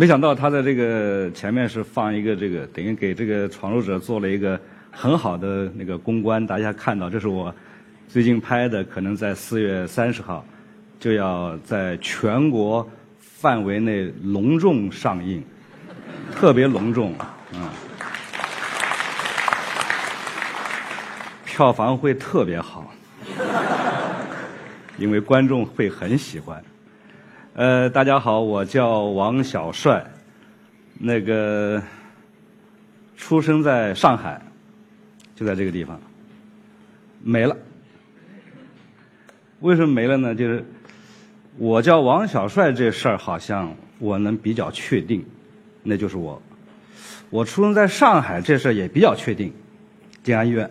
[0.00, 4.58] 没想到他的这个前面是放一个这个，等于给这个闯入者做了一个
[4.90, 6.46] 很好的那个公关。
[6.46, 7.54] 大家看到，这是我
[8.08, 10.42] 最近拍的，可能在四月三十号
[10.98, 15.44] 就要在全国范围内隆重上映，
[16.34, 17.14] 特别隆重，
[17.52, 17.68] 嗯，
[21.44, 22.90] 票房会特别好，
[24.96, 26.64] 因为观众会很喜欢。
[27.52, 30.06] 呃，大家好，我叫王小帅，
[30.94, 31.82] 那个
[33.16, 34.40] 出生在上海，
[35.34, 36.00] 就在这个地方，
[37.20, 37.56] 没了。
[39.58, 40.32] 为什么没了呢？
[40.32, 40.64] 就是
[41.58, 45.26] 我叫王小帅这事儿，好像我能比较确定，
[45.82, 46.40] 那就是我。
[47.30, 49.52] 我出生在上海这事儿也比较确定，
[50.22, 50.70] 静安医院。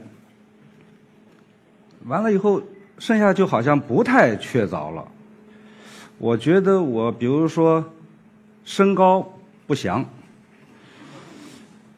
[2.05, 2.61] 完了以后，
[2.99, 5.05] 剩下就好像不太确凿了。
[6.19, 7.93] 我觉得我比如说
[8.65, 9.25] 身高
[9.65, 10.05] 不详，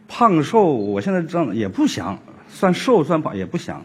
[0.08, 3.84] 胖瘦我现在这样也不详，算瘦算胖也不详，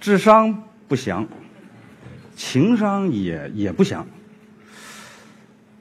[0.00, 1.26] 智商不详，
[2.36, 4.06] 情商也也不详，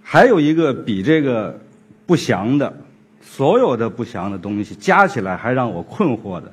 [0.01, 1.61] 还有一个比这个
[2.07, 2.75] 不详的，
[3.21, 6.51] 所有的不详的东西加起来还让我困惑的，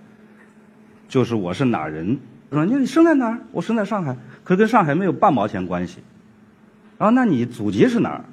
[1.08, 2.19] 就是我是哪人？
[2.50, 3.38] 说你生在哪儿？
[3.53, 6.00] 我生在上海，可跟上海没有半毛钱关系。
[7.01, 8.25] 啊，那你祖籍是哪儿？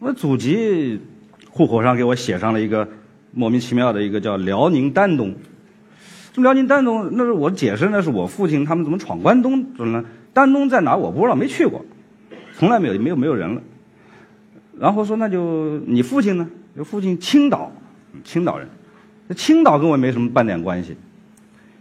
[0.00, 1.00] 我祖籍
[1.48, 2.88] 户口上给我写上了一个
[3.30, 5.32] 莫名其妙的一个叫辽宁丹东。
[6.32, 10.04] 这辽宁丹东，那是我解释，那是我父亲他们怎么闯关东怎么了？
[10.32, 10.96] 丹东在哪？
[10.96, 11.84] 我不知道，没去过，
[12.52, 13.62] 从来没有，没有没有人了。
[14.76, 16.48] 然后说那就你父亲呢？
[16.76, 17.70] 就父亲青岛，
[18.24, 18.68] 青岛人，
[19.28, 20.96] 那青岛跟我没什么半点关系。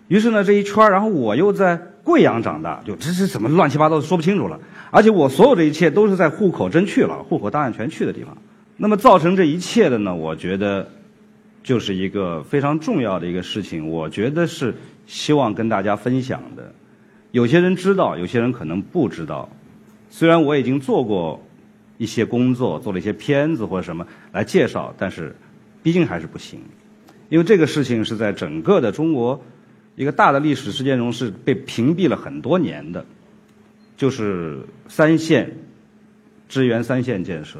[0.09, 4.59] 于是呢，这一圈然后我又在贵阳长大，就这是怎么乱七八糟说不清楚了。
[4.91, 8.37] 而且我所有这一切都是在户口真去了，户口档案全去的地方。
[8.75, 10.13] 那么造成这一切的呢？
[10.13, 10.89] 我觉得
[11.63, 13.89] 就是一个非常重要的一个事情。
[13.89, 14.75] 我觉得是
[15.07, 16.73] 希望跟大家分享的。
[17.31, 19.49] 有些人知道，有些人可能不知道。
[20.09, 21.41] 虽然我已经做过
[21.97, 25.35] 一些工作，做了一些片子或者什么来介绍，但是
[25.81, 26.59] 毕竟还是不行。
[27.29, 29.41] 因为这个事情是在整个的中国
[29.95, 33.05] 一个大的历史事件中是被屏蔽了很多年的。
[33.95, 34.59] 就是
[34.89, 35.55] 三线
[36.49, 37.59] 支援三线建设，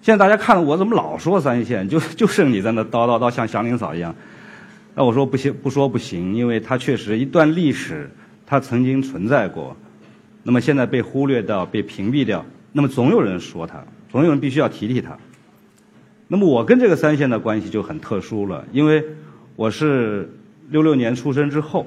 [0.00, 4.14] 现在大家看我怎么老说三线，就 就剩你在那叨叨叨像祥林嫂一样。
[4.94, 8.08] 那我说不行，不说不行，因为它确实一段历史，
[8.46, 9.76] 它曾经存在过，
[10.44, 15.18] 那么现在被忽略掉、被屏蔽掉，那么总有人说它，总有人必须要提提它。
[16.28, 19.04] 那么我跟这个三线的关系就很特殊了，因为
[19.56, 20.32] 我是
[20.68, 21.86] 六六年出生之后。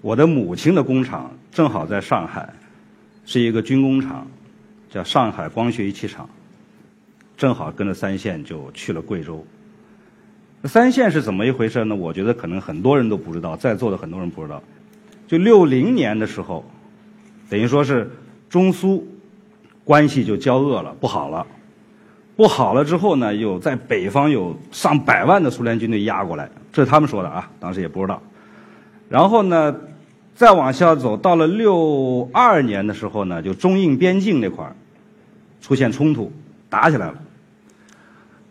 [0.00, 2.52] 我的母亲的工厂正好在上海，
[3.24, 4.26] 是一个军工厂，
[4.90, 6.28] 叫上海光学仪器厂。
[7.38, 9.46] 正好跟着三线就去了贵州。
[10.64, 11.96] 三线是怎么一回事呢？
[11.96, 14.62] 我觉得可能很多人都不知道，在座的很多人不知道。
[15.26, 16.64] 就六零年的时候，
[17.48, 18.10] 等于说是
[18.50, 19.08] 中苏
[19.84, 21.46] 关系就交恶了，不好了。
[22.36, 28.20] 不好了之后呢，又在北方有上百万的苏联军队压过来，这是他们说的啊，当时也不知道。
[29.08, 29.74] 然后呢？
[30.36, 34.74] 再往下走，到了六二年的时候呢，就中印边境那块儿
[35.62, 36.32] 出现冲突，
[36.68, 37.14] 打起来了。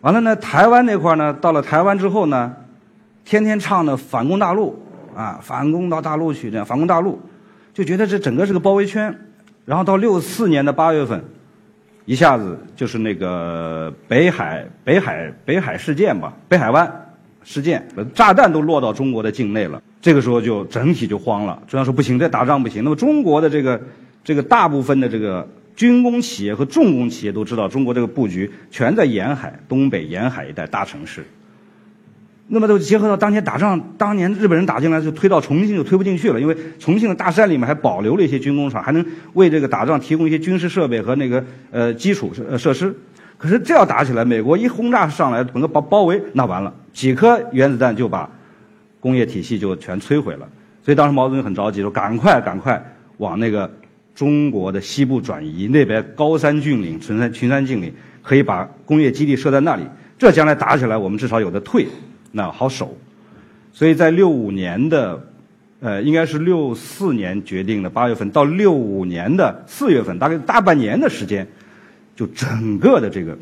[0.00, 2.56] 完了呢，台湾那块儿呢，到了台湾之后呢，
[3.26, 4.82] 天天唱的反攻大陆
[5.14, 7.20] 啊，反攻到大陆去，这样反攻大陆，
[7.74, 9.14] 就觉得这整个是个包围圈。
[9.66, 11.22] 然后到六四年的八月份，
[12.06, 17.03] 一下子就是那个北海北海北海事件吧，北海湾。
[17.44, 21.62] 事件，炸弹都落到中国的境内了，这个时候就整体就慌了。
[21.68, 22.82] 中央说不行，这打仗不行。
[22.82, 23.80] 那么中国的这个
[24.24, 31.24] 这个大部分的这个军工企业和重工企业都知道，中国这个布局全在沿海、东北沿海一带大城市。
[32.46, 42.94] 那么都结合到当年打仗，当年日本人打进来就推到重庆就推不进去了，因为重庆的大山里面还保留了一些军工厂，还能为这个打仗提供一些军事设备和那个呃基础设设施。
[43.44, 48.26] 可是这要打起来，美国一轰炸上来，整个包包围，那完了，几颗原子弹就把
[49.00, 50.48] 工业体系就全摧毁了。
[50.82, 52.82] 所以当时毛泽东很着急，说赶快赶快
[53.18, 53.70] 往那个
[54.14, 57.92] 中国的西部转移，那边高山峻岭、群山群山峻岭，
[58.22, 59.82] 可以把工业基地设在那里，
[60.16, 61.86] 这将来打起来，我们至少有的退，
[62.32, 62.96] 那好守。
[63.74, 65.22] 所以在六五年的，
[65.80, 71.46] 呃，应该是六四年决定的八月份，到六五年的四月份，大概大半年的时间。
[72.14, 73.36] 就整个的这个，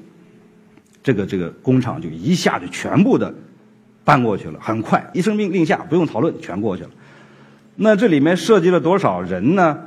[1.03, 3.35] 这个这个工厂就一下就全部的
[4.05, 6.91] 搬过去了，很快一声命令下，不用讨论，全过去了。
[7.77, 9.79] 那这里面涉及了多少人呢？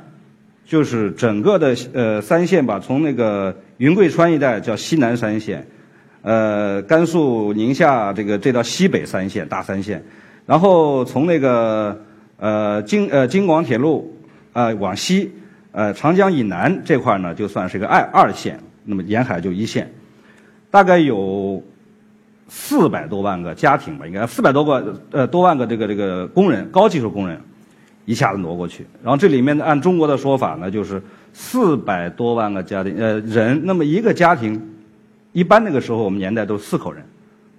[0.64, 5.64] 就是整个的呃三线吧，从那个云贵川一带叫西南三线，
[6.22, 10.02] 呃，甘肃、宁夏这个这到西北三线大三线，
[10.44, 12.04] 然后从那个
[12.36, 14.12] 呃京呃京广铁路
[14.54, 15.30] 呃往西，
[15.70, 19.92] 呃长江以南这块呢，就算是个二二线，那么沿海就一线，
[20.70, 21.62] 大概有
[22.48, 27.38] 四百多万个家庭吧，应该四百多个呃多万个这个这个工人，高技术工人。
[28.08, 31.02] 一下子挪过去，然后这里面按中国的说法呢，就是
[31.32, 34.62] 四百多万个家庭呃人，那么一个家庭，
[35.32, 37.04] 一般那个时候我们年代都是四口人，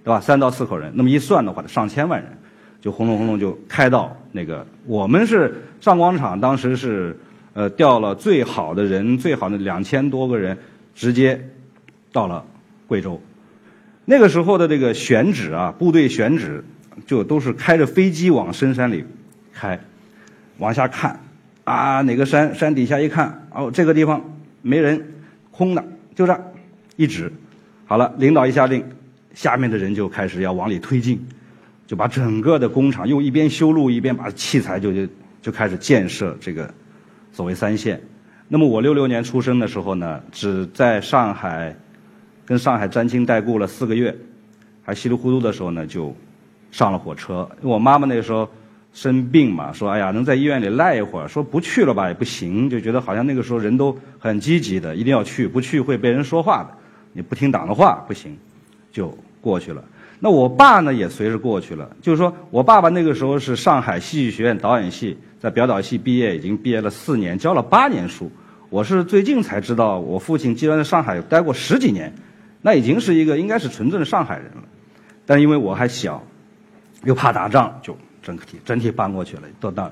[0.06, 0.22] 对吧？
[0.22, 2.32] 三到四口人，那么一算的话，上千万人，
[2.80, 7.20] 就轰隆轰隆就开到那个，我们是上广场，当时是
[7.52, 10.58] 呃调了最好的人，最好的两千多个人，
[10.98, 11.40] 直接
[12.12, 12.44] 到了
[12.88, 13.22] 贵州。
[14.04, 16.64] 那个时候的这个选址啊，部队选址
[17.06, 19.06] 就都是开着飞机往深山里
[19.54, 19.80] 开。
[20.58, 21.20] 往下看，
[21.66, 25.14] 啊，哪个山山底下一看，哦，这个地方没人，
[25.52, 25.86] 空的，
[26.16, 26.54] 就这，
[26.96, 27.32] 一指，
[27.86, 28.84] 好了，领导一下令，
[29.36, 31.24] 下面的人就开始要往里推进，
[31.86, 35.08] 就把整个的工厂又一边修路一边把器材就就
[35.44, 36.74] 就开始建设这个
[37.32, 38.02] 所谓三线。
[38.48, 41.76] 那么我六六年出生的时候呢，只在上海
[42.46, 44.16] 跟上海沾亲带故了四个月，
[44.84, 46.16] 还稀里糊涂的时候呢就
[46.72, 47.50] 上了火车。
[47.62, 48.50] 我妈妈那个时候。
[48.94, 56.70] 生病嘛，说哎呀，能在医院里赖一会儿，说不去了吧也不行，就觉得好像那个时候人都很积极的，一定要去，不去会被人说话的，
[57.14, 58.36] 你不听党的话不行，
[58.92, 59.84] 就过去了。
[60.20, 68.32] 那我爸呢也随着过去了，就是说我爸爸那个时候是上海戏剧学院导演系， 在表导系毕业，已经毕业了四年，教了八年书。
[68.70, 72.14] 我是最近才知道，我父亲既然在上海待过十几年，
[72.62, 74.64] 那已经是一个应该是纯正的上海人了。
[75.26, 76.24] 但因为我还小，
[77.04, 77.98] 又怕打仗，就。
[78.20, 79.92] 整体整体搬过去了，到那儿，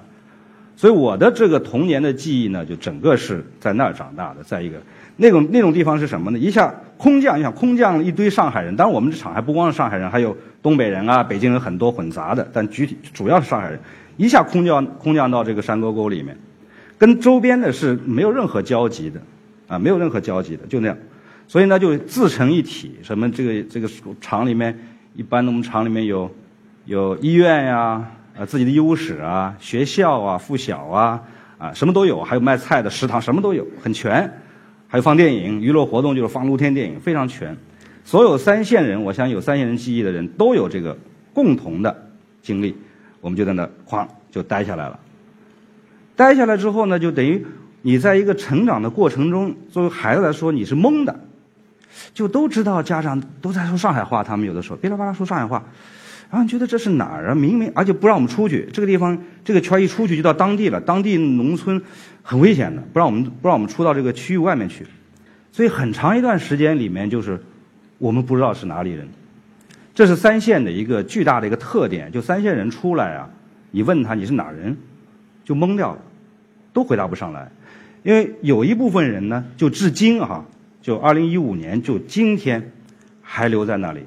[0.75, 4.43] 所以我的这个童年的记忆呢，就整个是在那儿长大的。
[4.43, 4.75] 再一个，
[5.15, 6.37] 那种那种地方是什么呢？
[6.37, 13.79] 一下空降，你想空降一堆上海人，当然我们这厂还不光是上海人，还有东北人啊、北京人很多混杂的，但具体主要是上海人。
[14.17, 16.37] 一下空降空降到这个山沟沟里面，
[16.97, 19.21] 跟周边的是没有任何交集的，
[19.67, 20.97] 啊，没有任何交集的，就那样。
[21.47, 22.95] 所以呢，就自成一体。
[23.01, 23.89] 什么这个这个
[24.19, 24.77] 厂里面，
[25.15, 26.29] 一般我们厂里面有
[26.85, 28.05] 有医院呀。
[28.37, 31.23] 啊，自己的医务室啊，学校啊，附小啊，
[31.57, 34.29] 啊，什么都有，还有卖菜的食堂，什么都有，很全。
[34.89, 37.55] 还有放电影，娱乐活动就是放露天电影，非常全。
[38.03, 40.97] 所有三线人，我相信有三线人记忆的人都有这个
[41.33, 42.09] 共同的
[42.41, 42.75] 经历。
[43.25, 44.99] 我们就在那哐就待下来了。
[46.15, 47.43] 待下来之后呢，就等于
[47.81, 51.19] 你在一个成长的过程中，作为孩子来说你是懵的，
[52.13, 55.63] 就都知道家长都在说上海话，他们有的时候噼里啪啦说上海话。
[56.29, 57.33] 然后觉得这是哪儿啊？
[57.33, 61.81] 明明而且不让我们出去，这个地方这个圈一出去就到当地了，当地农村
[62.21, 64.85] 很危险的，不让我们不让我们出到这个区域外面去。
[65.51, 67.43] 所以很长一段时间里面，就是
[67.97, 69.07] 我们不知道是哪里人。
[69.95, 73.27] 这是三线的一个巨大的一个特点，就三线人出来啊，
[73.71, 74.77] 你问他你是哪人，
[75.43, 76.01] 就懵掉了，
[76.71, 77.49] 都回答不上来。
[78.03, 80.45] 因为有一部分人呢，就至今哈，
[80.81, 82.71] 就二零一五年就今天
[83.23, 84.01] 还留在那里，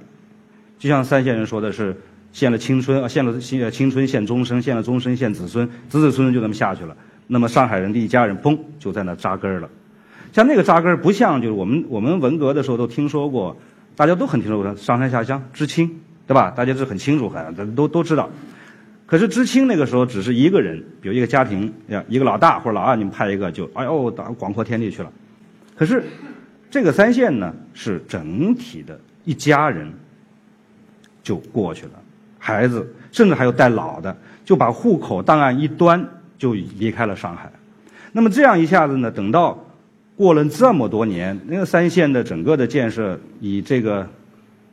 [0.78, 1.96] 就像三线人说的是。
[2.30, 6.94] 献了青春啊，献了青春，献终生，献了终身，献子孙，子子孙孙就那么下去了。
[7.26, 9.68] 那么上海人的一家人，嘣，就在那扎根了。
[10.30, 13.56] 像那个扎根不像就是我们我们文革的时候都听说过，
[13.98, 15.90] 大家都很听说过上山下乡知青，
[16.24, 16.52] 对吧？
[16.52, 18.30] 大家是很清楚，很都都知道。
[19.06, 21.74] 可是知青那个时候只是一个人，比如一个家庭，
[22.06, 25.10] 一个老大或者老二，你们派一个就哎呦到广阔天地去了。
[25.74, 26.04] 可是
[26.70, 29.92] 这个三线呢，是整体的一家人
[31.24, 31.92] 就过去了。
[32.38, 37.50] 孩子，甚至还有带老的，就把户口档案一端就离开了上海。
[38.12, 39.58] 那么这样一下子呢，等到
[40.18, 44.04] 过了这么多年，那个三线的整个的建设以这个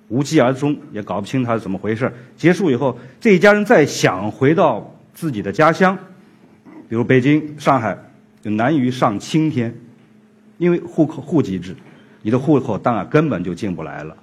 [0.07, 2.11] 无疾而终，也搞不清它是怎么回事。
[2.35, 5.95] 结束以后，这一家人再想回到自己的家乡，
[6.89, 7.95] 比如北京、上海，
[8.41, 9.71] 就难于上青天，
[10.57, 11.75] 因为户口户籍制，
[12.23, 14.17] 你的户口档案根本就进不来了。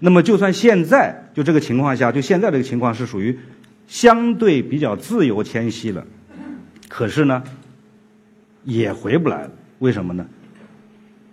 [0.00, 3.38] 那么，就算现在就这个情况下，就现在这个情况是属于
[3.86, 6.06] 相对比较自由迁徙了，
[6.88, 7.42] 可是呢，
[8.64, 9.50] 也回不来了。
[9.78, 10.26] 为什么呢？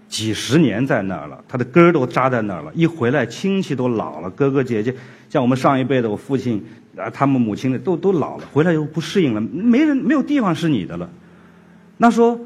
[0.08, 2.72] 几十年在那儿了，他的根儿都扎在那儿了。
[2.74, 4.94] 一回来，亲戚都老了，哥哥姐姐，
[5.30, 6.64] 像我们上一辈的，我父亲
[6.96, 11.10] 啊，他们母亲的都都老了，回来以后不适应了，没人没有地方是你的了。
[11.98, 12.40] 那说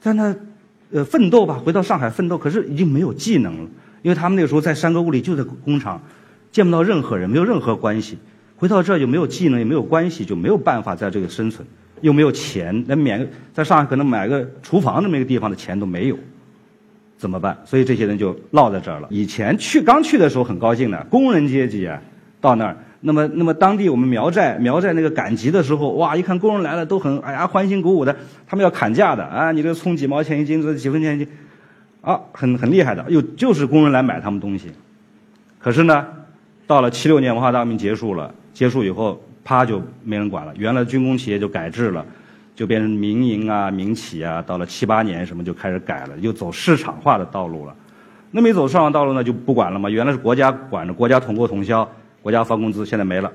[0.00, 0.34] 在那
[0.92, 3.70] 呃奋斗吧，回到上海奋斗，可是已经没有技能了。
[4.02, 5.98] 因为他们那个时候在山沟屋里，就在工厂，
[6.52, 8.18] 见不到任何人，没有任何关系。
[8.56, 11.66] 回到这儿就没有技能，也没有关系，就没有办法在这个生存，
[12.02, 16.18] 又没有钱，连免在上海可能买个厨房那么一个地方的钱都没有。
[17.24, 17.56] 怎么办？
[17.64, 19.08] 所以这些人就落在这儿了。
[19.10, 21.98] 以前去刚去的时候很高兴的，工人阶级啊，
[22.38, 28.14] 到那儿，那么那么当地我们苗寨苗寨那个赶集的时候，哇，一看工人来了都很哎呀欢欣鼓舞的，
[28.46, 31.28] 他们要砍价的啊，你这葱几毛钱一斤，这几分钱一斤，
[32.02, 34.70] 啊，很很厉害的，又就是工人来买他们东西。
[35.58, 36.06] 可是呢，
[36.66, 42.04] 到了七六年文化大革命结束了，结束以后，啪就没人管了，原来军工企业就改制了。
[42.54, 47.74] 就变成民营啊、民企啊，到了七八年什么就开始改了，又走市场化的道路了。
[48.30, 49.88] 那没走市场道路呢，就不管了嘛。
[49.88, 51.88] 原来是国家管着，国家统购统销，
[52.22, 53.32] 国家发工资，现在没了。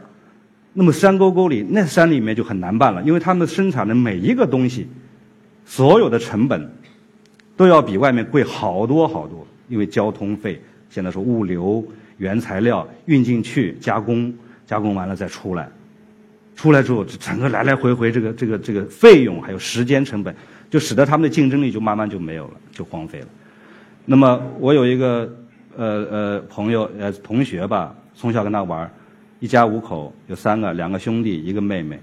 [0.73, 4.87] 那么山沟沟里那山里面就很难办了，因为他们生产的每一个东西，
[5.65, 6.71] 所有的成本
[7.57, 11.83] 都要比外面贵好多好多，因为交通费，现在说物流、
[12.17, 14.33] 原材料运进去加工，
[14.65, 15.69] 加工完了再出来。
[16.59, 20.35] 出来之后，整个来来回回这个这个这个费用还有时间成本，
[20.69, 23.27] 就使得他们的竞争力就慢慢就没有了，就荒废了。
[24.03, 25.33] 那么我有一个
[25.77, 28.91] 呃呃朋友呃同学吧，从小跟他玩，
[29.39, 31.97] 一家五口有三个，两个兄弟一个妹妹。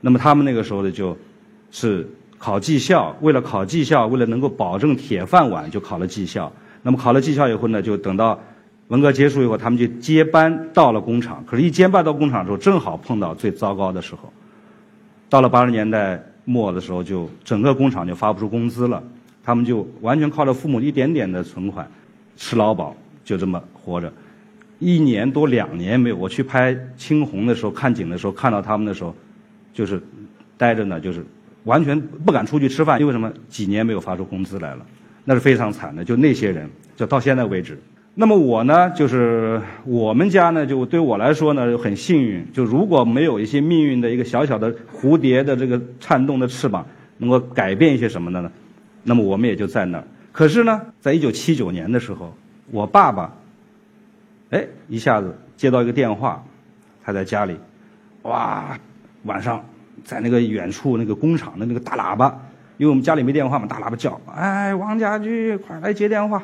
[0.00, 1.18] 那么他们那个时候呢，就
[1.72, 2.08] 是
[2.38, 6.52] 考技校，为了考技校，为了能够保证铁饭碗，就考了技校。
[6.80, 8.40] 那么考了技校以后呢，就等到。
[8.88, 11.42] 文革结束以后，他们就接班到了工厂。
[11.46, 14.32] 可是，一接班到工厂之后，正好碰到最糟糕的时候。
[15.28, 19.02] 到了八十年代末的时候，就整个工厂就发不出工资了。
[19.42, 21.88] 他们就完全靠着父母一点点的存款
[22.36, 24.12] 吃劳保，就这么活着。
[24.78, 29.14] 一年多两年没有，我去拍青红的时候，看景的时候，看到他们的时候，
[29.72, 30.00] 就是
[30.56, 31.24] 待着呢，就是
[31.64, 33.32] 完全不敢出去吃饭，因为什么？
[33.48, 34.86] 几年没有发出工资来了，
[35.24, 36.04] 那是非常惨的。
[36.04, 37.80] 就那些人，就到现在为止。
[38.18, 42.50] 那么我呢，就是我们家呢，就对我来说呢，很幸运。
[42.50, 46.86] 就如果没有一些命运的一个小小的蝴蝶的这个颤动的翅膀，
[47.18, 48.50] 能够改变一些什么的呢？
[49.02, 50.04] 那么我们也就在那儿。
[50.32, 52.34] 可是呢，在一九七九年的时候，
[52.70, 53.34] 我爸爸，
[54.48, 56.42] 哎，一下子接到一个电话，
[57.04, 57.54] 他在家里，
[58.22, 58.78] 哇，
[59.24, 59.62] 晚上
[60.04, 62.40] 在那个远处那个工厂的那个大喇叭，
[62.78, 66.42] 因为我们家里没电话嘛，大喇叭叫，哎，王家驹，快来接电话。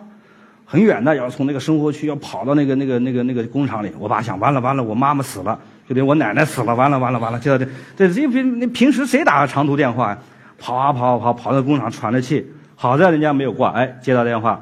[0.64, 3.90] 很远的，要从那个生活区要跑到那个那个那个那个工厂里。
[3.98, 7.66] 我爸想，完了完了，我妈妈死了，就得我奶奶死了，完了完了完了，接到这
[7.96, 10.18] 这这平平时谁打长途电话呀？
[10.58, 12.46] 跑啊跑啊跑，跑到工厂喘着气。
[12.74, 14.60] 好在人家没有挂，哎，接到电话，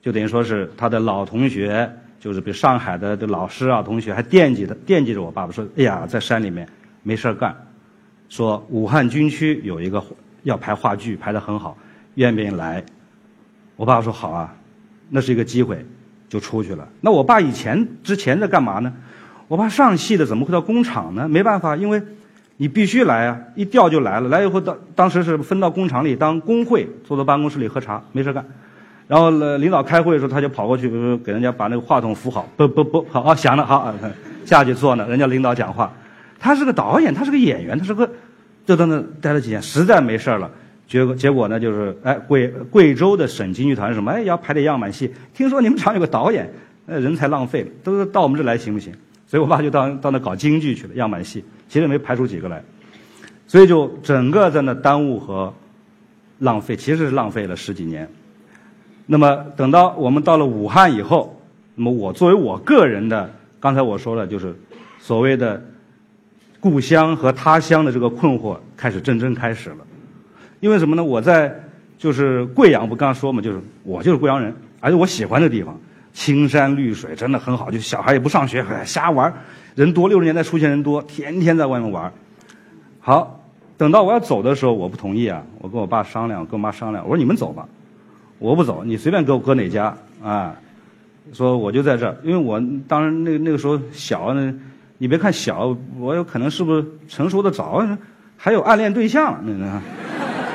[0.00, 1.90] 就等于说是他的老同学，
[2.20, 6.68] 就是比上海的的老师啊同学，还惦记他惦记着我爸爸，说哎呀，在山里面
[7.02, 7.54] 没事干，
[8.28, 10.02] 说武汉军区有一个
[10.44, 11.76] 要排话剧，排得很好，
[12.14, 12.84] 愿不愿意来？
[13.76, 14.54] 我爸爸说好啊。
[15.10, 15.84] 那是一个机会，
[16.28, 16.88] 就出去了。
[17.00, 18.92] 那我爸以前之前在干嘛呢？
[19.46, 21.28] 我爸上戏的怎么会到工厂呢？
[21.28, 22.02] 没办法，因为
[22.56, 24.28] 你必须来啊，一调就来了。
[24.28, 28.44] 来以后，当当时是分到工厂里当工会，坐在办公室里喝茶，没事干。
[29.06, 33.94] 然后呢领导开会的时候，他就跑过去给人家把那个话筒扶好，不不不，好啊响了，好
[34.46, 35.06] 下去坐呢。
[35.08, 35.92] 人家领导讲话，
[36.40, 38.08] 他是个导演，他是个演员，他是个
[38.64, 40.50] 就在那待了几天，实在没事了。
[40.94, 45.12] 结果结果呢，就是哎，贵贵州的省京剧团什么哎，要排点样板戏。
[45.34, 46.48] 听说你们厂有个导演，
[46.86, 48.92] 呃，人才浪费了，都到我们这来行不行？
[49.26, 52.62] 所以我爸就到到那搞京剧去了，样板戏，其实没排出几个来，
[53.48, 55.52] 所以就整个在那耽误和
[56.38, 58.08] 浪费，其实是浪费了十几年。
[59.04, 61.36] 那么等到我们到了武汉以后，
[61.74, 64.54] 那么我作为我个人的，刚才我说了，就是
[65.00, 65.60] 所谓的
[66.60, 69.78] 故乡和他乡的这个困惑开始真正开始了。
[70.64, 71.04] 因为什么呢？
[71.04, 71.54] 我在
[71.98, 75.78] 就是贵阳，不刚说嘛，就是我就是贵阳人，而且我喜欢的地方，
[76.14, 77.70] 青山绿水，真的很好。
[77.70, 79.30] 就小孩也不上学，瞎玩，
[79.74, 80.08] 人多。
[80.08, 82.10] 六十年代出现人多，天天在外面玩。
[82.98, 83.44] 好，
[83.76, 87.68] 等到我要走的时候，我不同意啊，我跟我爸商量，跟我妈商量，我说你们走吧，
[88.38, 90.56] 我不走，你随便给我搁哪家啊。
[91.34, 94.54] 说我就在这儿，因为我当然那那个时候小呢，
[94.96, 97.86] 你别看小，我有可能是不是成熟的早，
[98.38, 99.82] 还有暗恋对象那那。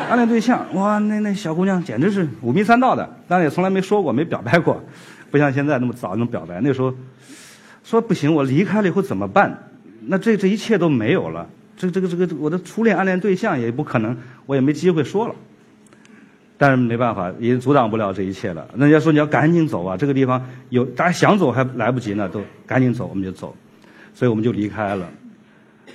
[0.09, 4.83] 暗恋对象，哇，那那小姑娘简直是五迷三道的，当然也从来没说过，没表白过，
[5.29, 6.59] 不像现在那么早能表白。
[6.61, 6.91] 那时候
[7.83, 9.69] 说不行，我离开了以后怎么办？
[10.01, 11.47] 那这这一切都没有了，
[11.77, 15.35] 这这个这个我的初恋暗恋对象也不可能，我也没机会说了。
[16.57, 18.67] 但是没办法，也阻挡不了这一切了。
[18.75, 23.55] 人家说你要赶紧走啊，这个地方有，大家想走还来不及呢，都赶紧走，我们就走，
[24.15, 25.07] 所以我们就离开了。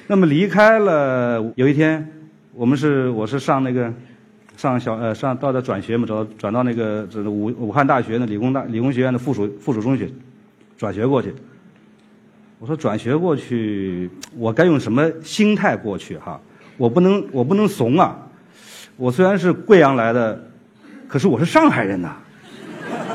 [0.07, 2.11] 那么离开了，有一天。
[2.57, 3.93] 我们是我是上那个
[4.57, 10.09] 上小呃上到的转学嘛，转转到那个这武武汉大学的理工大理工学院的附属附属中学
[10.79, 11.35] 转学过去。
[12.61, 16.41] 我说转学过去，我该用什么心态过去哈？
[16.77, 18.17] 我不能我不能怂啊！
[18.97, 20.41] 我虽然是贵阳来的，
[21.09, 22.17] 可是我是上海人呐。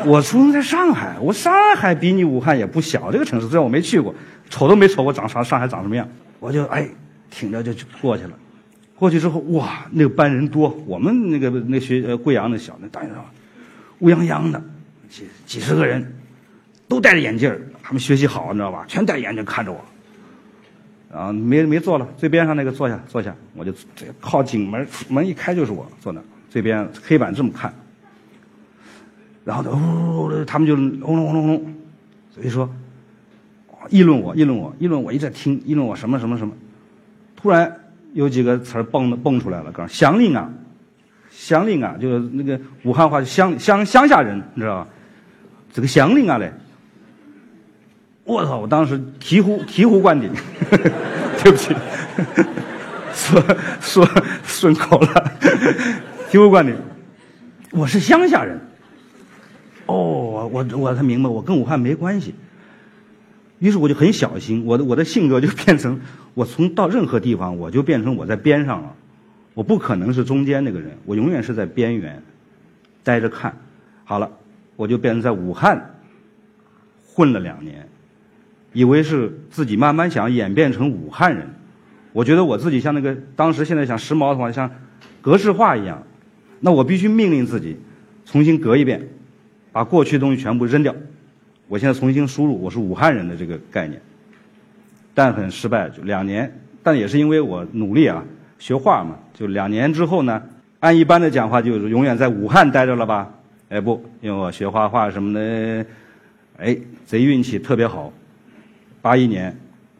[0.05, 4.13] 我出生在上海，我上海比你武汉也不小，这个城市虽然我没去过，
[4.49, 6.07] 瞅都没瞅过长啥上海长什么样，
[6.39, 6.87] 我就哎
[7.29, 8.31] 挺着就过去了。
[8.99, 13.15] 过去之后，哇，那个班人多，我们那个那学呃贵阳的小那大学生，
[13.99, 14.61] 乌泱泱的，
[15.09, 16.13] 几几十个人，
[16.87, 18.83] 都戴着眼镜他们学习好，你知道吧？
[18.89, 19.79] 全戴着眼镜看着我。
[21.17, 23.73] 啊，没没坐了，最边上那个坐下坐下，我就
[24.19, 27.73] 靠紧门，门一开就是我坐那，这边黑板这么看。
[29.45, 31.73] 然后呢呜，他们就轰隆轰隆隆，
[32.35, 32.69] 所以说
[33.89, 36.53] 议论我，议论我，议论我，一直在听，议论我什么什么什么。
[37.35, 37.75] 突然
[38.13, 40.49] 有几个词儿蹦蹦出来了，刚乡邻啊，
[41.29, 44.87] 乡邻啊，就是那个武汉话，乡乡乡下人，你知道吧？
[45.71, 46.51] 这个乡邻啊嘞。
[48.23, 48.59] 我操！
[48.59, 50.31] 我当时醍醐醍醐灌顶，
[51.41, 51.75] 对不起，
[53.11, 53.43] 说
[53.81, 54.07] 说
[54.43, 55.31] 顺口了，
[56.29, 56.75] 醍醐灌顶。
[57.71, 58.59] 我是乡下人。
[59.87, 62.35] 哦，我我我才明白，我跟武汉没关系。
[63.59, 65.99] 于是我就很小心，我的我的性格就变成，
[66.33, 68.95] 我从到任何地方，我就变成我在边上了，
[69.53, 72.23] 我不可能是中间那个人，我永远是在边缘，
[73.03, 73.57] 待着看。
[74.05, 74.31] 好了，
[74.75, 75.95] 我就变成在武汉
[77.05, 77.87] 混了两年。
[78.71, 81.49] 以为是自己慢慢想演变成武汉人，
[82.13, 84.71] 我觉得我自己像那个当时现在想时髦的话，像
[85.21, 86.03] 格式化一样，
[86.59, 87.77] 那我必须命令自己
[88.25, 89.09] 重新革一遍，
[89.71, 90.95] 把过去的东西全部扔掉。
[91.69, 94.01] 我现在重新输入我是武汉人的这个概念，
[95.13, 98.23] 但很失败，就两年，但也是因为我努力啊，
[98.57, 100.41] 学画嘛，就两年之后呢，
[100.79, 103.31] 按一般的讲话就是永远在武汉待着了吧？
[103.69, 105.85] 哎不，因为我学画画什么的，
[106.57, 108.11] 哎，贼运气特别好。
[108.99, 109.55] 八一年，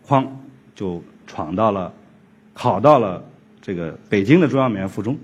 [0.07, 0.25] 哐
[0.73, 1.93] 就闯到了，
[2.51, 3.23] 考到了
[3.61, 5.15] 这个北京的中央美院附中。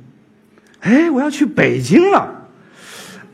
[0.81, 2.44] 哎，我要去北京了。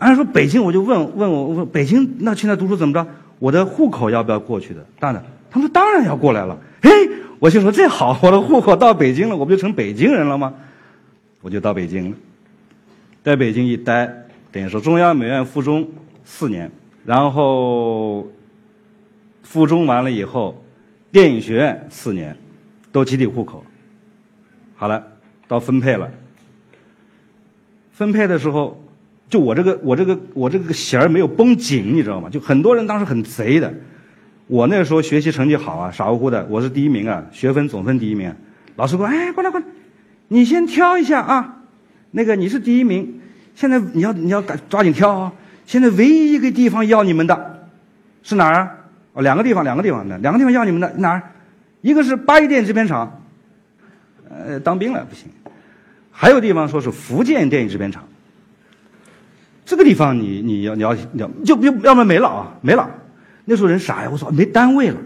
[0.02, 3.08] 按说北京，我就问问我问北京那去那读书怎么着？
[3.38, 4.84] 我的户口要不要过去的？
[5.00, 6.58] 当然，他们说当然要过来了。
[6.82, 6.90] 嘿，
[7.38, 10.56] 我心说这好，我的户口到北京了，我不就成北京人了吗？
[11.42, 12.18] 我就到北京了，
[13.24, 14.12] 在北京一待，
[14.52, 15.88] 等于说中央美院附中
[16.26, 16.72] 四年，
[17.06, 18.28] 然后。
[19.44, 20.64] 附中完了以后，
[21.12, 22.38] 电影学院四年，
[22.90, 23.66] 都集体户口。
[24.76, 25.06] 好了，
[25.46, 26.10] 到分配了。
[27.92, 28.81] 分配的时候，
[29.32, 32.30] 就我这个我这个我这个弦儿没有绷紧，你知道吗？
[32.30, 33.74] 就很多人当时很贼的。
[34.48, 38.36] 我那时候学习成绩好啊，傻乎乎的，我是第一名啊，学分总分第一名。
[38.76, 39.66] 老师说：“哎，过来过来，
[40.28, 41.60] 你先挑一下啊。
[42.12, 43.22] 那个你是第一名，
[43.56, 45.32] 现在你要你要赶抓紧挑啊。
[45.66, 47.70] 现在唯一一个地方要你们的，
[48.24, 48.72] 是哪儿啊？”
[49.14, 51.24] 哦，两个地方，两个地方的，两个地方要你们的哪儿？
[51.80, 53.22] 一个是八一电影制片厂，
[54.30, 55.30] 呃，当兵了不行。
[56.12, 58.04] 还有地方说是福建电影制片厂。
[59.72, 62.86] 这个地方你你要你要要就要要么没了啊，没了。
[63.46, 64.98] 那时候人傻呀，我说没单位了，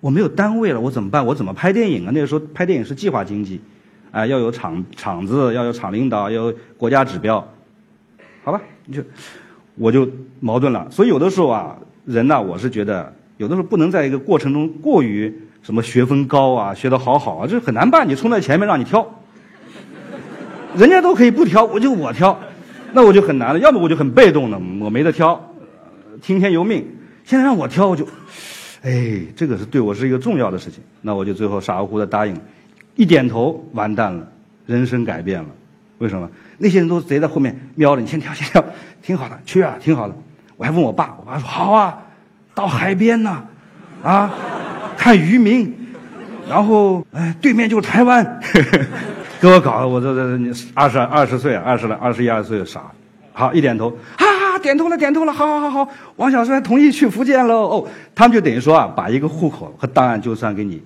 [0.00, 1.26] 我没有单位了，我怎么办？
[1.26, 2.10] 我怎么拍电影啊？
[2.14, 3.60] 那个时候拍电影是计划经济，
[4.10, 7.46] 啊，要有厂厂子，要有厂领导，要有国家指标。
[8.42, 9.02] 好吧，你就
[9.74, 10.08] 我就
[10.40, 10.88] 矛盾了。
[10.90, 13.12] 所以有的时候啊，人呢，我是觉得。
[13.36, 18.08] 有的时候不能在一个过程中过于什么学分高啊，学得好好啊，这很难办。
[18.08, 19.04] 你冲在前面让你挑，
[20.76, 22.38] 人家都可以不挑，我就我挑，
[22.94, 23.58] 那我就很难了。
[23.58, 25.38] 要么我就很被动了，我没得挑，
[26.22, 26.86] 听天由命。
[27.24, 28.06] 现在让我挑，我就，
[28.82, 30.82] 哎，这个是对我是一个重要的事情。
[31.02, 32.34] 那我就最后傻乎乎的答应，
[32.94, 34.26] 一点头，完蛋了，
[34.66, 35.48] 人生改变了。
[35.98, 36.30] 为什么？
[36.58, 38.64] 那些人都贼在后面瞄着你，先挑，先挑，
[39.02, 40.14] 挺好的，去啊，挺好的。
[40.56, 41.98] 我还问我爸，我爸说好啊。
[42.54, 43.44] 到海边呢，
[44.00, 44.32] 啊，
[44.96, 45.74] 看渔民，
[46.48, 48.40] 然后哎，对面就是台湾，
[49.44, 52.90] 给我搞的，我这这二十二十岁，二十了，二十一二岁傻，
[53.34, 60.82] 好一点头，啊，点头了，点头了，好好好好，王小帅同意去福建喽，哦，他们就等于说啊，把一个户口和档案就算给你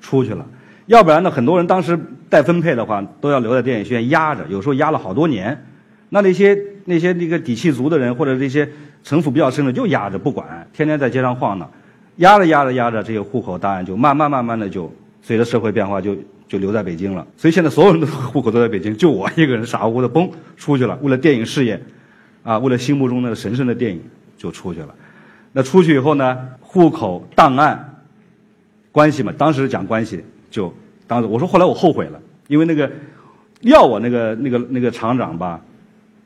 [0.00, 0.46] 出去了，
[0.86, 1.98] 要不然呢，很多人当时
[2.28, 5.66] 待分配的话，都要留在电影学院压着，有时候压了好多年，
[6.10, 8.68] 那那些那些那个底气足的人，或者这些。
[9.02, 11.66] 城府比较深的就压着不管，天天在街上晃呢，
[12.16, 16.14] 压着压着压着，这些户口档案就慢慢慢慢的就随着社会变化就
[16.50, 17.24] 就留在北京了。
[17.36, 21.80] 所以现在所有人的户口都在北京，就我一个人傻乎乎的嘣出去了，为了电影事业，
[22.42, 24.02] 啊，为了心目中那个神圣的电影
[24.36, 24.92] 就出去了。
[25.52, 28.02] 那出去以后呢，户口档案
[28.90, 30.74] 关系嘛，当时讲关系就
[31.06, 32.90] 当时我说后来我后悔了，因为那个
[33.60, 35.60] 要我那个那个那个厂长吧，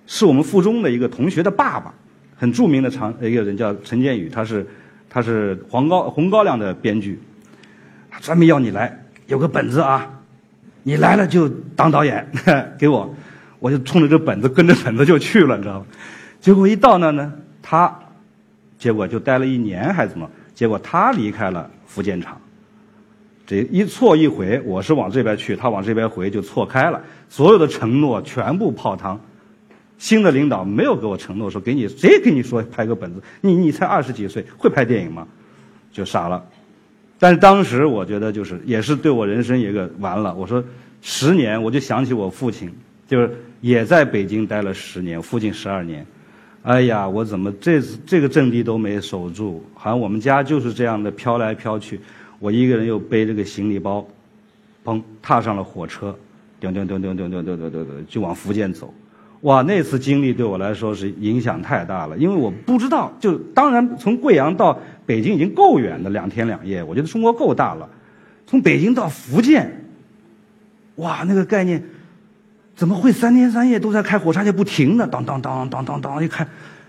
[0.06, 1.92] 是我们附中的一个同学的爸爸。
[2.37, 4.66] 很著名的厂一个人叫陈建宇，他是
[5.08, 7.20] 他是黄高红高粱的编剧，
[8.10, 10.20] 他专门要你来，有个本子啊，
[10.82, 12.26] 你来了就当导演，
[12.78, 13.14] 给我，
[13.58, 15.87] 我就冲着这本子跟着本子就去了，你知道吗？
[16.40, 17.32] 结果一到那呢，
[17.62, 17.98] 他
[18.78, 20.28] 结果就待了一年还怎么？
[20.54, 22.40] 结果他离开了福建厂，
[23.46, 27.02] 这一错一回，我是往这边去，他往这边回，就错开了。
[27.28, 29.20] 所有的承诺全部泡汤。
[29.96, 33.22] 新的领导没有给我承诺说给你谁给你说拍个本子？
[33.40, 35.26] 你你才二十几岁，会拍电影吗？
[35.90, 36.44] 就傻了。
[37.18, 40.35] 但是当时我觉得就是也是对我人生一个完了。
[40.35, 40.62] 我说
[41.00, 42.70] 十年，我就想起我父亲，
[43.07, 46.05] 就是也在北京待了十年，父亲十二年。
[46.62, 49.62] 哎呀，我怎么这这个阵地都没守住？
[49.74, 52.00] 好像我们家就是这样的飘来飘去。
[52.40, 54.07] 我一个人又背着个行李包，
[54.85, 56.14] 砰，踏上了火车，
[56.59, 58.92] 叮叮叮叮叮叮叮叮叮，就往福建走。
[59.44, 67.88] 哇，那次经历对我来说是影响太大了，因为我不知道，就当然从贵阳到北京已经够远的两天两夜，我觉得中国够大了。
[68.46, 69.85] 从北京到福建，
[70.96, 71.83] 哇，那个概念。
[72.76, 75.07] 怎么会三天三夜都在开火车就不停的？
[75.07, 76.44] 当当当当当当一开，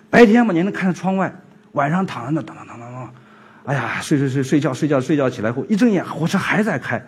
[0.10, 1.32] 白天嘛你能看着窗外，
[1.74, 3.14] 晚上躺在那当当当当当，
[3.66, 7.00] 哎呀睡睡睡睡觉睡觉睡觉起来后一睁眼火车还在开，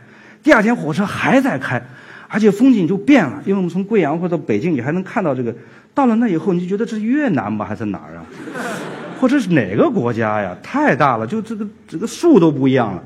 [0.43, 1.81] 第二天火车还在开，
[2.27, 5.55] 而且风景就变了，因为我们从贵阳或者北京你还能看到这个，
[5.93, 8.25] 到了那以后你就觉得这是越南吧还是哪儿啊？
[9.19, 10.55] 或者是哪个国家呀？
[10.61, 13.03] 太大了，就这个这个树都不一样了，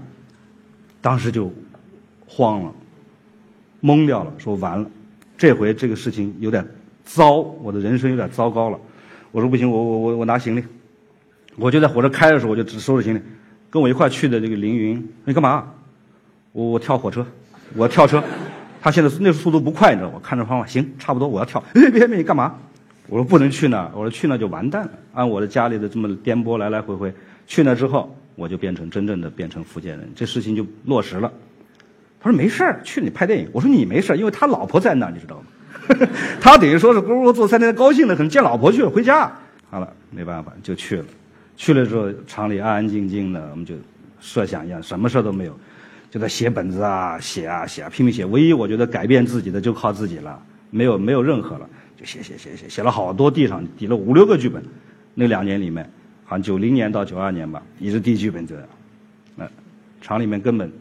[1.00, 1.50] 当时就
[2.28, 2.74] 慌了，
[3.82, 4.90] 懵掉了，说完了。
[5.38, 6.68] 这回这个事情有点
[7.06, 8.80] 糟，我的人生有点糟糕了。
[9.32, 10.64] 我说不行，我我我我拿行李，
[11.56, 13.22] 我就在火车开的时候，我就只收拾行李。
[13.70, 15.66] 跟我一块去的这个凌云，你干嘛？
[16.52, 17.26] 我我跳火车，
[17.74, 18.22] 我跳车。
[18.82, 20.20] 他现在那速度不快，你知道吗？
[20.24, 21.64] 看着方法，行，差不多，我要跳。
[21.72, 22.56] 别别别，你干嘛？
[23.08, 24.92] 我说不能去那，我说去那就完蛋了。
[25.14, 27.14] 按我的家里的这么颠簸来来回回，
[27.46, 31.32] 去那之后，我就变成真正的变成福建人，这事情就落实了。
[32.20, 33.48] 他说没事儿，去你拍电影。
[33.52, 36.08] 我说你没事儿，因为他老婆在那，你知道吗？
[36.40, 39.32] 他等于说是咕噜坐三天，高兴的很，见老婆去了，回家。
[39.70, 41.06] 好了，没办法，就去了。
[41.58, 43.76] 去了之后，厂里安安静静的，我们就
[44.20, 45.60] 设想一样，什么事都没有，
[46.12, 48.24] 就在写本子啊，写啊写啊，拼命写。
[48.26, 54.64] 唯一我觉得改变自己的就靠自己了，没有没有任何了，就写写写写，写了好多，地上抵了五六个剧本。
[55.16, 55.90] 那两年里面，
[56.24, 58.64] 好像九零年到九二年吧，一直递剧本这样。
[59.36, 59.50] 那
[60.02, 60.72] 厂里面根本。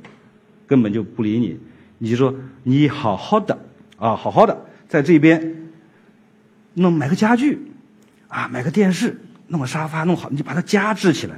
[0.66, 1.58] 根本就不理你，
[1.98, 3.58] 你就说你好好的
[3.96, 4.56] 啊，好好的
[4.88, 5.68] 在这边
[6.74, 7.72] 弄买个家具
[8.28, 11.34] 啊，买个电视，弄个沙发弄好，你就把它家置起来，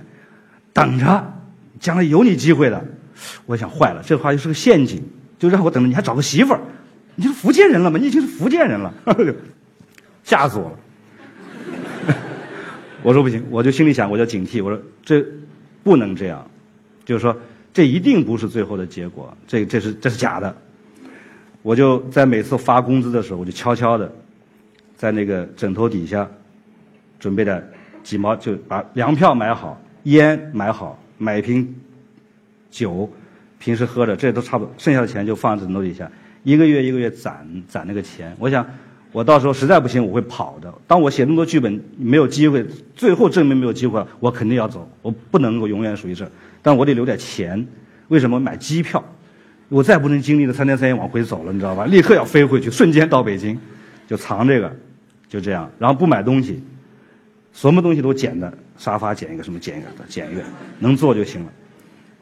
[0.75, 1.33] 等着
[1.81, 2.85] 将来有你机会的。
[3.47, 5.03] 我想坏了，这话就是个陷阱，
[5.39, 6.61] 就让我等着，你还找个媳妇儿，
[7.15, 7.99] 你是福建人了吗？
[7.99, 8.93] 你已经是福建人了，
[10.25, 10.79] 吓死我了。
[13.03, 15.25] 我说不行，我就心里想，我就警惕，我说这
[15.83, 16.45] 不能这样，
[17.05, 17.37] 就是说。
[17.75, 20.55] 这一定不是最后的结果，这这是这是假的。
[21.63, 24.13] 我就在每次发工资的时候，我就悄悄的
[24.95, 26.29] 在那个枕头底下
[27.19, 27.67] 准备点
[28.03, 31.75] 几毛，就把粮票买好，烟买好，买一瓶
[32.73, 33.09] 酒，
[33.61, 36.11] 平时喝着，这都差不多，剩下的钱就放在枕头底下，
[36.43, 38.35] 一个月一个月攒攒那个钱。
[38.41, 38.67] 我想，
[39.13, 40.73] 我到时候实在不行，我会跑的。
[40.89, 46.29] 当我写那么多剧本没有机会，最后证明没有机会了，我肯定要走，我不能够永远属于这。
[46.63, 47.65] 但我得留点钱，
[48.09, 49.05] 为什么买机票？
[49.69, 51.87] 我再不能经历了三天三夜往回走了，你知道吧？
[51.87, 53.59] 立刻要飞回去，瞬间到北京，
[54.07, 54.71] 就藏这个，
[55.29, 55.71] 就这样。
[55.79, 56.63] 然后不买东西，
[57.53, 60.43] 什么东西都捡的，沙发捡一个，什么捡一个，捡一个，
[60.79, 61.53] 能坐就行了。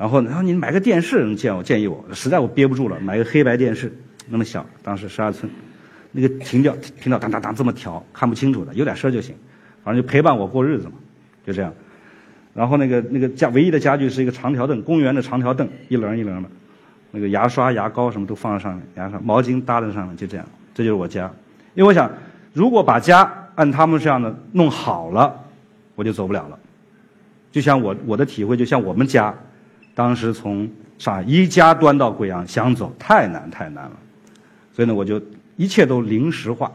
[0.00, 3.92] 然后，然后你买个电视，建我建议我，实在我憋不住了，买个黑白电视，
[4.30, 5.52] 那么小，当时十二寸，
[6.10, 9.34] 那个停掉停到当当当这么调，看不清楚的，有点声就行，
[9.84, 10.94] 反正就陪伴我过日子嘛，
[11.44, 11.70] 就这样。
[12.54, 16.48] 然后那个那个家唯一的家具是一个长条凳，公园的长条凳，一棱一棱的，
[17.10, 21.30] 那个牙刷、牙膏什么都放在上面，牙刷、毛巾搭在上面，就这样，这就是我家。
[21.74, 22.10] 因为我想，
[22.54, 25.44] 如果把家按他们这样的弄好了，
[25.94, 26.58] 我就走不了了。
[27.52, 29.34] 就像我我的体会，就像我们家，
[30.00, 33.92] 当时从上海一家端到贵阳，想走太难太难了，
[34.72, 35.20] 所以呢，我就
[35.58, 36.72] 一切都临时化。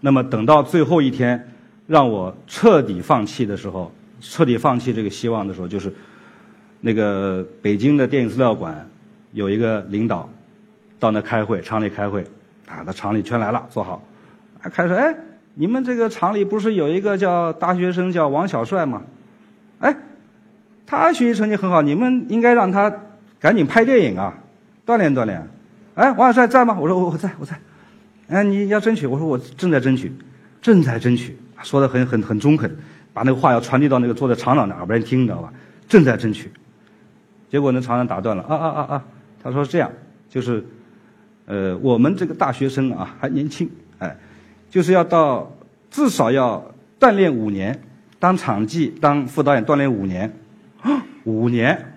[0.00, 1.46] 那么等到最后一天，
[1.86, 3.92] 让我彻底放弃的时候。
[4.18, 5.92] 彻底放弃这个希望的时候，就是
[6.80, 8.88] 那个北京的电影资料馆
[9.32, 10.26] 有一个领导
[10.98, 12.24] 到那开会，厂里开会，
[12.66, 14.02] 啊，他厂里全来了，坐好，
[14.72, 15.14] 开始哎，
[15.52, 19.02] 你们这个厂里不是有一个叫大学生叫王小帅吗？
[20.90, 22.90] 他学习成绩很好，你们应该让他
[23.38, 24.32] 赶紧拍电影啊，
[24.86, 25.46] 锻炼锻炼。
[25.94, 26.74] 哎，王小帅在吗？
[26.80, 27.54] 我说我我在我在。
[28.28, 30.10] 哎，你要争取，我说我正在争取，
[30.62, 32.74] 正在争取，说的很很很中肯。
[33.12, 35.52] 把那个话要传递到那个坐在厂长的耳边听，你知道吧？
[35.88, 36.50] 正在争取，
[37.50, 39.04] 结果那厂长打断了，啊啊啊啊！
[39.42, 39.90] 他说这样，
[40.30, 40.64] 就是，
[41.46, 44.16] 呃，我们这个大学生啊还年轻，哎，
[44.70, 45.50] 就是要到
[45.90, 46.64] 至少要
[47.00, 47.78] 锻炼五年，
[48.18, 50.32] 当场记、当副导演锻炼五年，
[51.24, 51.94] 五年。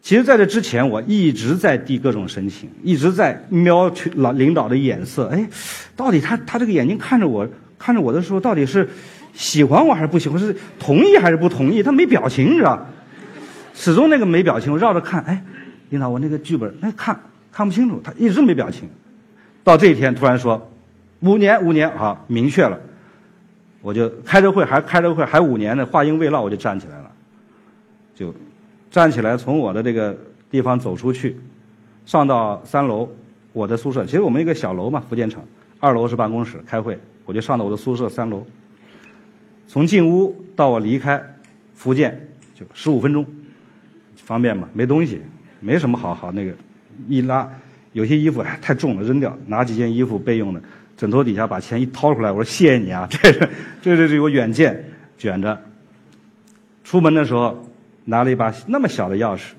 [0.00, 5.28] 其实，在这之前，我一直在递各种申请，一直在瞄去老领导的眼色。
[5.28, 5.48] 哎，
[5.96, 8.86] 到底他他这个眼睛看着我，看着我的时候，到底是
[9.32, 10.38] 喜欢我还是不喜欢？
[10.38, 11.82] 是同意还是不同意？
[11.82, 12.86] 他没表情，你知道？
[13.72, 15.24] 始终那个没表情，我绕着看。
[15.24, 15.42] 哎，
[15.88, 17.18] 领导，我那个剧本，哎，看
[17.50, 17.98] 看不清楚。
[18.04, 18.86] 他一直没表情。
[19.62, 20.70] 到这一天，突然说，
[21.20, 22.78] 五年，五年，好，明确了。
[23.80, 25.86] 我就开着会，还开着会，还五年呢。
[25.86, 27.03] 话音未落，我就站起来了，
[28.14, 28.34] 就。
[28.90, 30.16] 站起来，从我的这个
[30.48, 31.36] 地方走出去，
[32.06, 33.08] 上到三楼
[33.52, 34.04] 我的宿舍。
[34.06, 35.42] 其实我们一个小楼嘛，福建城，
[35.80, 38.46] 二楼是办公室开会，我就上到我的宿舍三楼。
[39.66, 41.20] 从进屋到我离开
[41.74, 43.26] 福建就十五分钟，
[44.14, 44.68] 方便嘛？
[44.72, 45.20] 没东西，
[45.58, 46.52] 没什么好好那个，
[47.08, 47.50] 一拉
[47.94, 50.62] 有些衣服太重了，扔掉，拿几件衣服备用的，
[50.96, 53.48] 枕头底下把钱一掏出来，我说谢谢你啊， 这是
[53.82, 54.84] 这是这个远见
[55.18, 55.60] 卷着。
[56.84, 57.60] 出门的时候。
[58.04, 59.52] 拿了一把那么小的钥匙，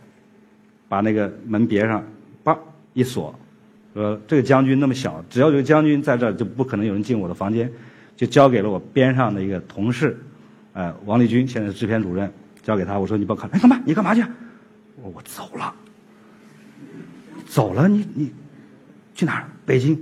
[0.88, 2.04] 把那个门别上，
[2.44, 2.58] 叭
[2.94, 3.34] 一锁，
[3.94, 7.72] 说这个将军那么小，只要有将军在这儿，就不可能有人进我的房间，
[8.16, 10.18] 就交给了我边上的一个同事，
[10.74, 12.32] 呃，王立军，现在是制片主任，
[12.62, 13.00] 交给他。
[13.00, 13.82] 我说你不要看，哎，干嘛？
[13.84, 14.24] 你干嘛去？
[15.02, 15.74] 我我走了，
[17.48, 18.32] 走了，你你
[19.14, 19.48] 去哪儿？
[19.66, 19.94] 北京？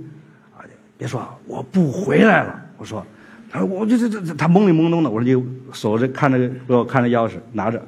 [0.56, 0.60] 啊，
[0.98, 2.60] 别说，我不回来了。
[2.76, 3.04] 我说，
[3.50, 5.10] 他说我这这这，他懵里懵懂的。
[5.10, 7.82] 我说你守着看着给我看着钥匙拿着。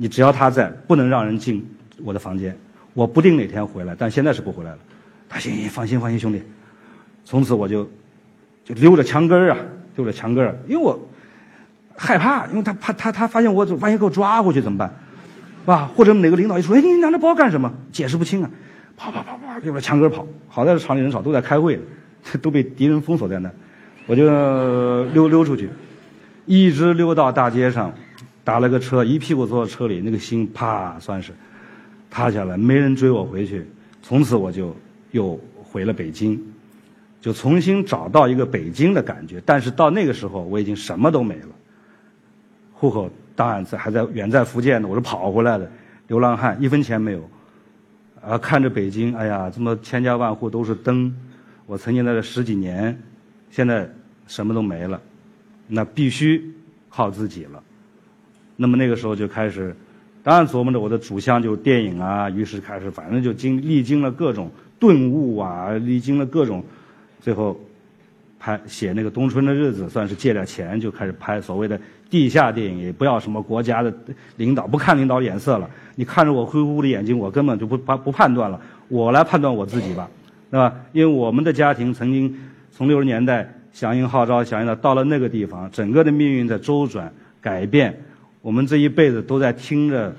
[0.00, 1.62] 你只要他在，不能让人进
[2.02, 2.56] 我的房间。
[2.94, 4.78] 我不定哪天回来，但现在是不回来了。
[5.28, 6.42] 他行行，放心放心，兄弟。
[7.22, 7.84] 从此我就
[8.64, 9.58] 就溜着墙根儿啊，
[9.96, 10.98] 溜着墙根儿，因为我
[11.94, 14.90] 害怕，因为他怕他他发现我，万一给我抓过去怎么办？
[15.60, 15.90] 是吧？
[15.94, 17.70] 或者哪个领导一说，哎，你拿着包干什么？
[17.92, 18.50] 解释不清啊，
[18.96, 20.26] 跑跑跑跑，溜着墙根跑。
[20.48, 21.78] 好在是厂里人少，都在开会，
[22.40, 23.50] 都被敌人封锁在那。
[24.06, 24.24] 我就
[25.12, 25.68] 溜溜出去，
[26.46, 27.92] 一直溜到大街上。
[28.50, 31.32] 打了个车，一屁股坐到车里，那个心啪算是
[32.10, 33.64] 塌下来，没人追我回去。
[34.02, 34.74] 从此我就
[35.12, 36.36] 又回了北京，
[37.20, 39.40] 就重新找到一个北京的感觉。
[39.46, 41.48] 但是到那个时候，我已经什么都没了，
[42.72, 45.70] 户口档案在还在远在福建呢，我是跑回来的，
[46.08, 47.30] 流浪汉，一分钱没有。
[48.20, 51.14] 啊，看着北京，哎呀，这么千家万户都是灯，
[51.66, 53.00] 我曾经在这十几年，
[53.48, 53.88] 现在
[54.26, 55.00] 什么都没了，
[55.68, 56.52] 那必须
[56.88, 57.62] 靠自己了。
[58.62, 59.74] 那么那个时候就开始，
[60.22, 66.62] 当然琢磨着我的主项就是电影啊，于是开始反正就经历经了各种顿悟啊，历经了各种，
[67.22, 67.58] 最后
[68.38, 73.90] 拍写那个《冬春的日子》，算是借点钱就开始拍所谓的地下电影，也不要什么国家的
[74.36, 75.70] 领导，不看领导眼色了。
[75.94, 80.06] 你看着我灰乎乎的眼睛，我根本就不判不判断了，我来判断我自己吧，
[80.50, 80.74] 对吧？
[80.92, 82.38] 因为我们的家庭曾经
[82.70, 87.98] 从六十年代响应号召，响应到到了那个地方，整个的命运在周转改变。
[88.42, 90.14] 我们这一辈子都在听着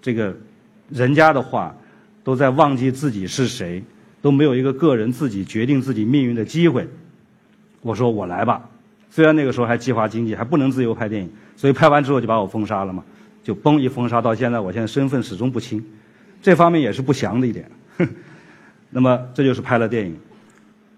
[0.00, 0.36] 这个
[0.88, 1.74] 人家的话，
[2.22, 3.82] 都在忘记自己是谁，
[4.22, 6.88] 都没有一个个人自己决定自己命运的机会。
[7.82, 8.68] 我说我来吧，
[9.10, 13.04] 虽然那个时候还计划经济，还不能自由拍电影，所以拍完之后就把我封杀了嘛，
[13.42, 15.84] 就嘣一封杀到现在，我现在身份始终不清，
[16.40, 17.70] 这方面也是不祥的一点。
[18.90, 20.16] 那么这就是拍了电影，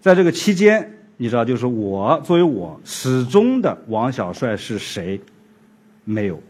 [0.00, 5.20] 在这个期间，你知道，就是我作为我始终的王小帅是谁，
[6.04, 6.42] 没有。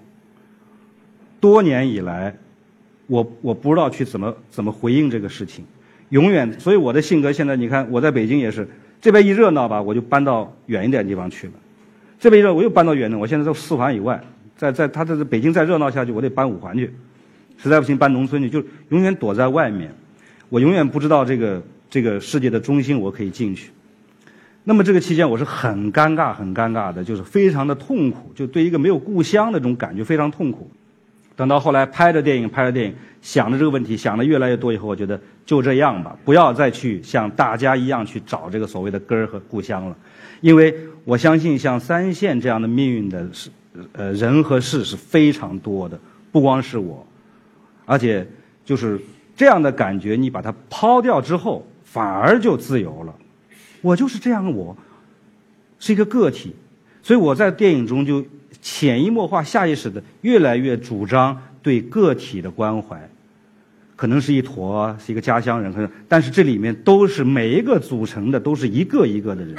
[1.40, 2.36] 多年以来，
[3.06, 5.64] 我我不知道去怎么怎么回应这个事情，
[6.10, 6.60] 永远。
[6.60, 8.68] 所以我的性格现在，你看我在北京也是，
[9.00, 11.54] 这边一热闹吧，我就搬到远一点地方去了；
[12.18, 13.18] 这边一热，我又搬到远的。
[13.18, 14.22] 我现在在四环以外，
[14.56, 16.92] 在在他这北京再热闹下去，我得搬五环去，
[17.56, 19.90] 实在不行搬农村去，就永远躲在外面。
[20.50, 23.70] 我永远不知道这个这个世界的中心，我可以进去。
[24.62, 30.70] 那么这个期间，我是很尴尬、很尴尬的，就是非常的痛苦，就对一个没有故乡的这种感觉非常痛苦。
[31.36, 39.96] 等到后来拍着电影，拍着电影，想着这个问题，想的越来越多以后，我觉得就这样吧，不要再去像大家一样去找这个所谓的根儿和故乡了，
[40.42, 43.48] 因为我相信像三线这样的命运的是
[43.92, 45.98] 呃人和事是非常多的，
[46.30, 47.06] 不光是我，
[47.86, 48.26] 而且
[48.62, 49.00] 就是
[49.34, 53.14] 这样的感觉，你把它抛掉之后，反而就自由了。
[53.80, 54.76] 我就是这样的，我
[55.78, 56.54] 是一个个体，
[57.02, 58.22] 所以我在电影中就。
[58.62, 63.08] 潜移默化、下意识的，越来越主张对个体的关怀，
[63.96, 69.56] 可能是一坨，是一个家乡人，可能，但是这里面都是每一个组成的，都是一个一个的人，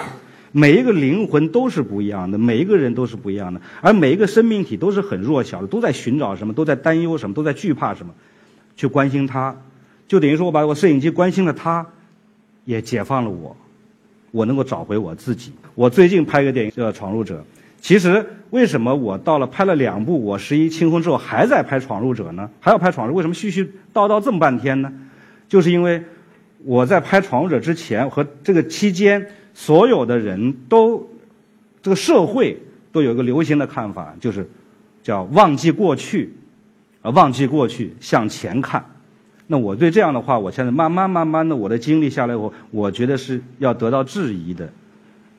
[0.52, 8.14] 每一个灵魂都是不一样的，每一个人都是不一样的，而每一个生命体都是很弱小的，都在寻找什么，都在担忧什么，都在惧怕什么，
[8.76, 9.56] 去关心他，
[10.08, 11.86] 就等于说我把我摄影机关心了他，
[12.66, 13.56] 也解放了我，
[14.32, 15.52] 我能够找回我自己。
[15.74, 17.40] 我最近拍个电影叫《闯入者》。
[17.82, 22.48] 其实为什么我到了拍了两部《我十一》《清空》之后，还在拍《闯入者》呢？
[22.60, 24.94] 还要拍《闯入》，为什么絮絮叨叨这么半天呢？
[25.50, 26.02] 就是因为
[26.64, 31.10] 我在拍《闯入者》之前和这个期间，所有的人都
[31.82, 34.48] 这个社会都有一个流行的看法，就是
[35.02, 36.32] 叫忘记过去，
[37.02, 38.86] 啊，忘记过去，向前看。
[39.48, 44.72] 那我对这样的话，我现在慢慢慢慢的，我的经历下来，我我觉得是要得到质疑的。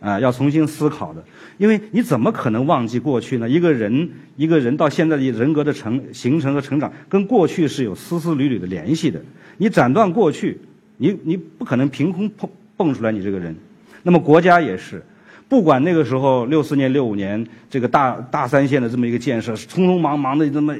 [0.02, 1.24] 啊，要重新思考的，
[1.58, 3.48] 因为你怎么可能忘记过去呢？
[3.48, 9.22] 一个人，一个人到现在的人格的成形成和成长，跟过去是有丝丝缕缕的联系的。
[9.58, 10.58] 你斩断过去，
[10.96, 13.54] 你你不可能凭空蹦蹦出来你这个人。
[14.02, 15.00] 那么国家也是，
[15.48, 20.74] 不管那个时候六四年、六五年这个大大三线的这么一个建设，匆匆忙忙的这么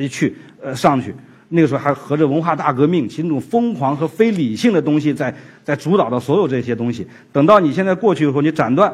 [0.00, 1.14] 一去呃上去。
[1.48, 7.06] 那个时候还合着文化大革命，其实那种疯狂和非理性的东西在在主导的所有这些东西。
[7.32, 8.92] 等到你现在过去以后，你斩断，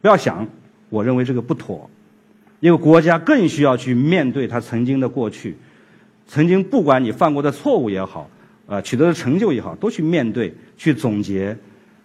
[0.00, 0.46] 不要想，
[0.88, 1.90] 我认为这个不妥，
[2.60, 5.56] 因为国家更需要去面对他曾经的过去，
[6.26, 8.30] 曾经不管你犯过的错误也好，
[8.66, 11.56] 呃，取得的成就也好，都去面对、去总结，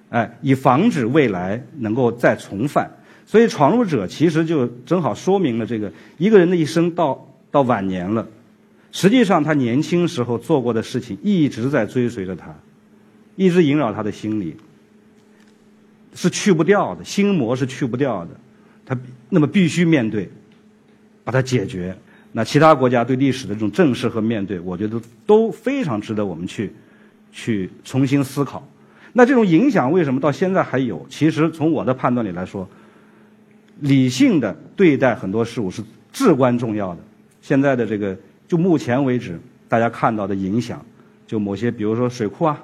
[0.09, 2.89] 哎，以防止未来能够再重犯。
[3.25, 8.27] 所以，闯入者其实就正好说明了这个一个人的一生到到晚年了。
[8.95, 12.55] 实际上，他年轻时候做过的事情一直在追随着他，
[13.35, 14.55] 一直萦绕他的心里，
[16.13, 18.31] 是去不掉的，心魔是去不掉的。
[18.85, 18.97] 他
[19.29, 20.29] 那么必须面对，
[21.25, 21.97] 把它解决。
[22.31, 26.71] 那其他国家对历史的这种正视和面对，我觉得都非常值得我们去
[27.33, 28.65] 去重新思考。
[29.11, 31.05] 那这种影响为什么到现在还有？
[31.09, 32.69] 其实从我的判断里来说，
[33.77, 37.01] 理性的对待很多事物是至关重要的。
[37.41, 38.17] 现在的这个。
[38.47, 40.79] 就目前为止，大家看到的影响，
[41.25, 42.63] 就某些，比如说水库啊，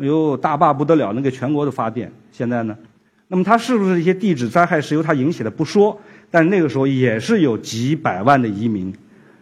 [0.00, 2.10] 哎呦大坝不得了，能给全国都发电。
[2.30, 2.74] 现在呢，
[3.28, 8.90] 那么它是不是一些地质灾害是由它引起的不说，但那个时候也是有几百万的移民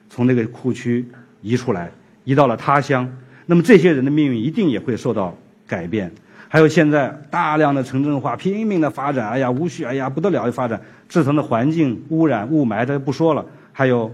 [0.09, 1.07] 从那个库区
[1.41, 1.91] 移出来，
[2.25, 3.09] 移到了他乡。
[3.47, 5.37] 那么这些人的命运一定也会受到
[5.69, 6.11] 改变。
[6.49, 13.47] 还有现在大量的城镇化拼命的发展，哎呀无序，哎呀不得了的发展，制成的环境污染、雾霾，这不说了。
[13.73, 14.13] 还有。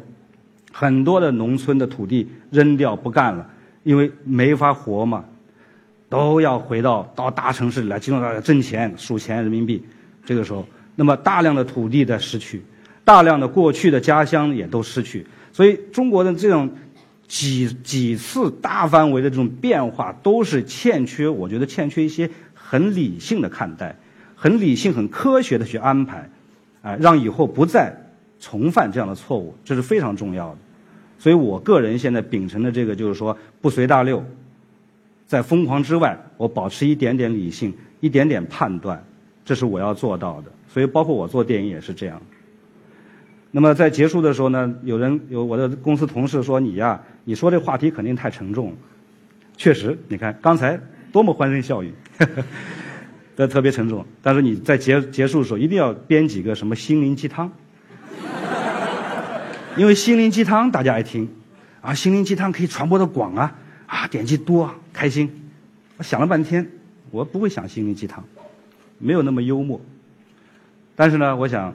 [0.79, 3.49] 很多的农村的土地扔掉不干了，
[3.83, 5.25] 因为没法活嘛，
[6.11, 9.83] 都要回到到大城市里来，集中到挣钱、数钱人民币。
[10.23, 12.63] 这个时候，那么大量的土地在失去，
[13.07, 15.27] 大量的过去的家乡也都失去。
[15.51, 16.71] 所以，中国的这种
[17.27, 23.97] 几几次大范围的这种变化，都是欠缺，我觉得欠缺一些很理性的看待，
[24.35, 26.29] 很理性、很科学的去安排，
[26.83, 27.97] 啊，让以后不再
[28.39, 30.59] 重犯这样的错误，这是非常重要的。
[31.19, 34.25] 所以我个人现在秉承的这个就是说，不随大流，
[35.27, 39.03] 在疯狂之外，我保持一点点理性，一点点判断，
[39.45, 40.53] 这是我要做到的。
[40.69, 42.21] 所以包括我做电影也是这样。
[43.51, 48.75] 那么在结束的时候呢，有人有我的公司同事说：“你呀，你说这话题肯定太沉重。”
[49.57, 50.79] 确实，你看刚才
[51.11, 51.95] 多么欢声笑语，
[53.35, 54.05] 这特别沉重。
[54.21, 57.51] 但是你在结结束的时候一定要编几个什么心灵鸡汤。
[59.77, 61.29] 因为心灵鸡汤大家爱听，
[61.83, 63.55] 啊，心灵鸡汤可以传播的广啊，
[63.87, 65.31] 啊，点击多，开心。
[65.99, 66.67] 我想了半天，
[67.11, 68.25] 我不会想心灵鸡汤，
[68.99, 69.79] 没有那么幽默。
[70.95, 71.75] 但是呢，我想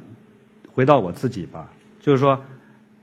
[0.74, 2.44] 回到我自己吧，就是说，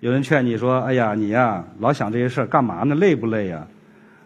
[0.00, 2.96] 有人劝你说，哎呀，你呀，老想这些事儿干嘛呢？
[2.96, 3.64] 累不累呀？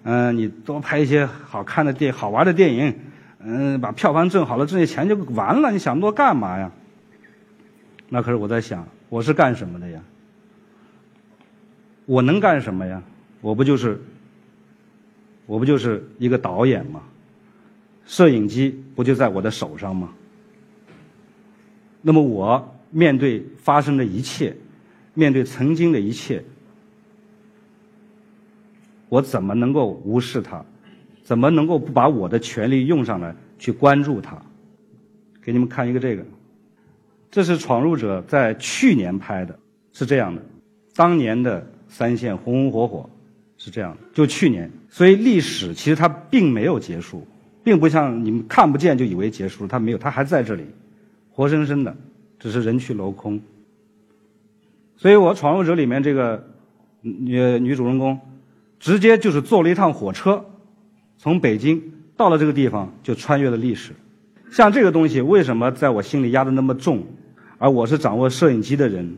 [0.05, 2.99] 嗯，你多拍一些好看的电好玩的电影，
[3.41, 5.71] 嗯，把票房挣好了，挣些钱就完了。
[5.71, 6.71] 你想那么多干嘛呀？
[8.09, 10.01] 那可是我在想，我是干什么的呀？
[12.07, 13.03] 我能干什么呀？
[13.41, 14.01] 我不就是，
[15.47, 17.03] 我不就是一个导演吗？
[18.05, 20.13] 摄影机不就在我的手上吗？
[22.01, 24.57] 那么我面对发生的一切，
[25.15, 26.45] 面对曾经的一切，
[29.09, 30.65] 我怎么能够无视它？
[31.23, 34.41] 怎么能够不把我的权利用上来去关注它？
[35.41, 36.25] 给你们看一个这个，
[37.31, 39.59] 这是《闯入者》在去年拍的，
[39.93, 40.41] 是这样的，
[40.95, 41.67] 当年的。
[41.93, 43.11] 三线红红火火，
[43.59, 43.99] 是这样的。
[44.15, 47.27] 就去年，所以历史其实它并没有结束，
[47.63, 50.65] 并不像你们看不见就以为结束了，它没有，它还在这里，
[51.31, 51.95] 活生生的，
[52.39, 53.39] 只是人去楼空。
[54.97, 56.43] 所以我《闯入者》里面这个
[57.03, 58.19] 女女主人公，
[58.81, 60.43] 直接就是坐了一趟火车，
[61.19, 63.93] 从北京到了这个地方，就穿越了历史。
[64.51, 67.05] 像这个东西，为什么在我心里压得那么重？
[67.59, 69.15] 而我是掌握摄影机的人。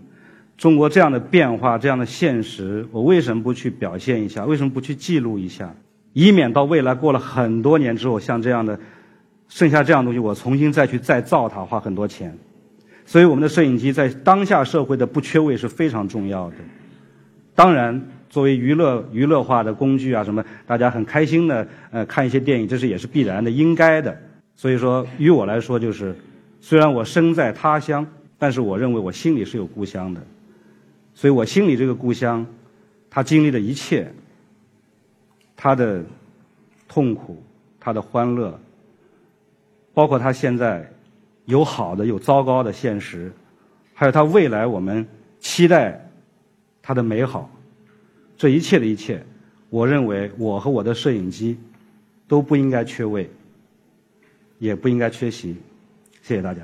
[0.56, 4.44] 中国这样的变化，这样的现实，我为什么不去表现一下？
[4.44, 5.74] 为什么不去记录一下？
[6.12, 8.78] 以免到未来过了很多年之后，像这样的，
[9.48, 12.36] 剩下这样东西，我重新再去再造它，花很多钱。
[13.04, 16.56] 所以我们的摄影机在当下社会的不缺位是非常重要的。
[17.54, 18.00] 当然，
[18.30, 24.16] 作为娱乐娱乐化的工具啊，什么大家很开心的呃看一些电影，这是也是必然的、应该的。
[24.54, 26.16] 所以说，于我来说，就是
[26.60, 28.06] 虽然我身在他乡，
[28.38, 30.20] 但是我认为我心里是有故乡的。
[31.14, 32.46] 所以我心里这个故乡，
[33.08, 34.12] 他经历的一切，
[35.56, 36.04] 他的
[36.88, 37.42] 痛苦，
[37.80, 38.58] 他的欢乐，
[39.92, 40.92] 包括他现在
[41.46, 43.32] 有好的有糟糕的现实，
[43.94, 45.06] 还有他未来我们
[45.38, 46.00] 期待。
[46.86, 47.50] 它的美好，
[48.36, 49.24] 这一切的一切，
[49.70, 51.58] 我认为我和我的摄影机
[52.28, 53.30] 都不应该缺位，
[54.58, 55.56] 也不应该缺席。
[56.20, 56.62] 谢谢大家。